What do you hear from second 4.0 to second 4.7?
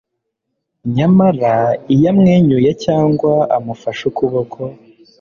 ukuboko